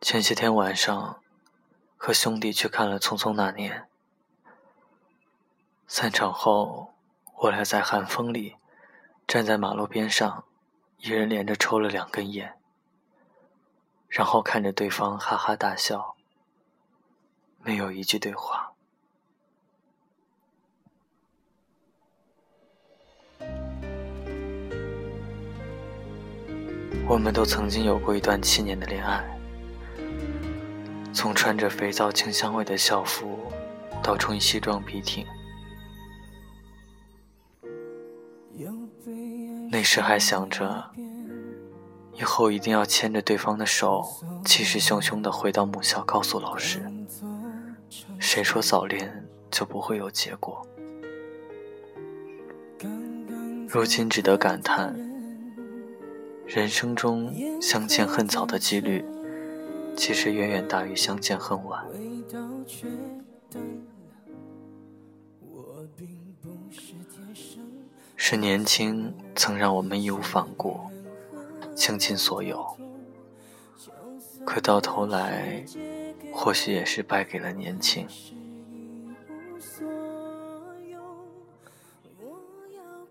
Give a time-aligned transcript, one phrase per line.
[0.00, 1.20] 前些天晚上，
[1.96, 3.88] 和兄弟去看了《匆匆那年》。
[5.88, 6.94] 散场后，
[7.38, 8.56] 我俩在寒风里
[9.26, 10.44] 站在马路边上，
[10.98, 12.56] 一人连着抽了两根烟，
[14.08, 16.14] 然后看着对方哈哈大笑，
[17.62, 18.72] 没有一句对话。
[27.08, 29.37] 我们都曾经有过一段七年的恋爱，
[31.18, 33.40] 从穿着肥皂清香味的校服，
[34.00, 35.26] 到穿西装笔挺。
[39.68, 40.92] 那时还想着，
[42.14, 44.06] 以后一定要牵着对方的手，
[44.44, 46.88] 气势汹汹地回到母校，告诉老师。
[48.20, 50.64] 谁说早恋就不会有结果？
[53.68, 54.96] 如今只得感叹。
[56.46, 59.04] 人生中相见恨早的几率，
[59.98, 61.84] 其实远远大于相见恨晚。
[68.14, 70.78] 是年轻曾让我们义无反顾，
[71.74, 72.64] 倾尽所有，
[74.46, 75.64] 可到头来，
[76.32, 78.06] 或许也是败给了年轻。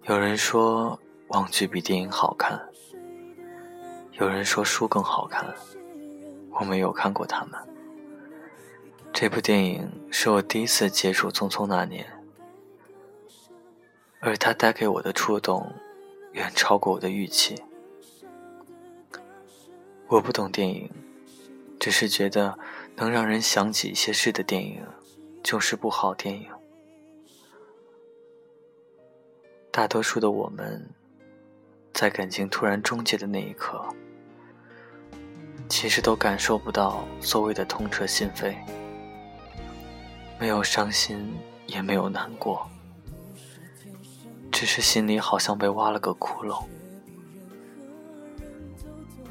[0.03, 2.69] 有人说，网剧比电影好看。
[4.13, 5.53] 有人说书更好看，
[6.59, 7.59] 我没有看过他们。
[9.13, 12.05] 这部电影是我第一次接触《匆匆那年》，
[14.19, 15.73] 而它带给我的触动
[16.33, 17.63] 远超过我的预期。
[20.07, 20.91] 我不懂电影，
[21.79, 22.57] 只是觉得
[22.95, 24.85] 能让人想起一些事的电影，
[25.43, 26.49] 就是部好电影。
[29.71, 30.89] 大多数的我们，
[31.93, 33.83] 在感情突然终结的那一刻。
[35.69, 38.55] 其实都感受不到所谓的痛彻心扉，
[40.39, 41.35] 没有伤心，
[41.67, 42.67] 也没有难过，
[44.51, 46.63] 只是心里好像被挖了个窟窿。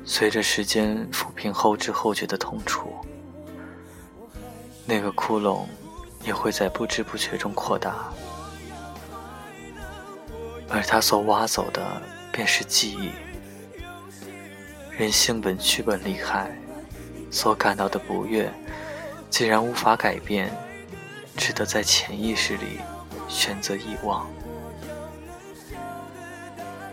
[0.05, 2.95] 随着时间抚平后知后觉的痛楚，
[4.85, 5.65] 那个窟窿
[6.25, 8.13] 也会在不知不觉中扩大，
[10.69, 12.01] 而他所挖走的
[12.31, 13.11] 便是记忆。
[14.99, 16.51] 人性本趋本利害，
[17.31, 18.51] 所感到的不悦，
[19.29, 20.51] 既然无法改变，
[21.37, 22.81] 只得在潜意识里
[23.29, 24.27] 选择遗忘。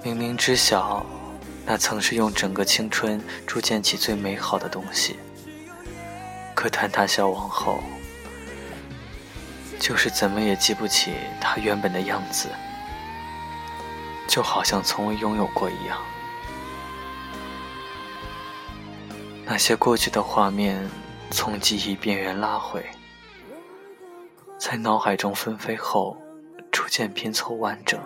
[0.04, 1.06] 明明知晓，
[1.66, 5.16] 那曾是用整个青春铸建起最美好的东西，
[6.54, 7.82] 可坍塌消亡后，
[9.80, 12.50] 就是怎么也记不起它原本的样子，
[14.28, 15.98] 就好像从未拥有过一样。
[19.46, 20.90] 那些过去的画面，
[21.30, 22.84] 从记忆边缘拉回，
[24.58, 26.18] 在脑海中纷飞后，
[26.72, 28.00] 逐渐拼凑完整，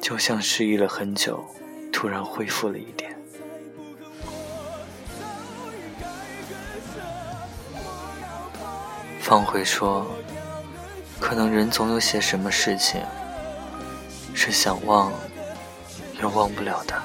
[0.00, 1.42] 就像失忆了很久，
[1.92, 3.16] 突然恢复了一点。
[9.20, 10.06] 方茴说
[11.18, 13.00] ：“可能人总有些什么事情，
[14.34, 15.10] 是想忘，
[16.20, 17.02] 又忘不了的。”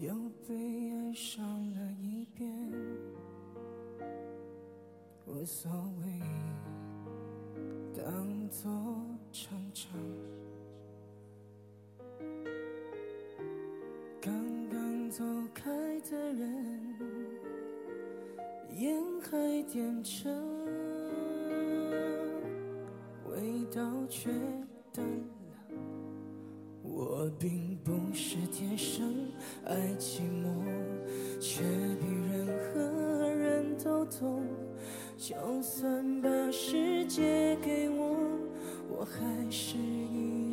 [0.00, 0.14] 又
[0.46, 0.54] 被
[0.92, 1.44] 爱上
[1.74, 2.48] 了一遍，
[5.26, 5.68] 无所
[6.00, 6.22] 谓，
[7.96, 8.70] 当作
[9.32, 9.90] 成长。
[14.20, 14.32] 刚
[14.68, 15.68] 刚走开
[16.02, 16.96] 的人，
[18.76, 20.30] 烟还点着，
[23.28, 24.30] 味道却
[24.92, 25.27] 淡。
[27.00, 29.14] 我并不是天生
[29.64, 30.50] 爱寂寞，
[31.38, 34.42] 却比任何人都懂。
[35.16, 38.16] 就算把世界给我，
[38.88, 40.47] 我还是一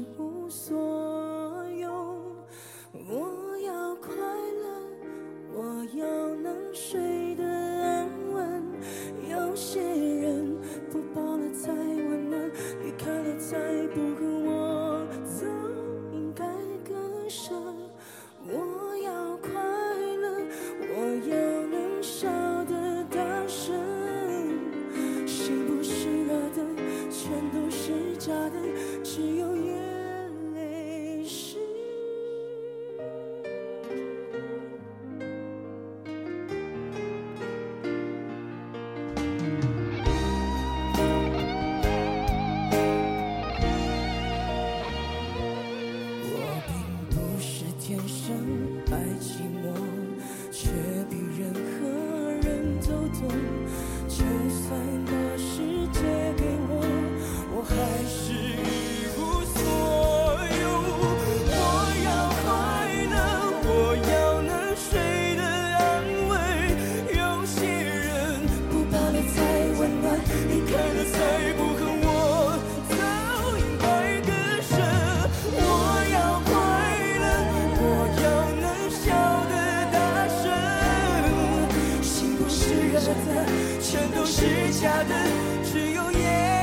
[28.25, 28.57] 家的，
[29.03, 29.54] 只有。
[83.95, 84.41] 全都是
[84.81, 85.15] 假的，
[85.63, 86.54] 只有眼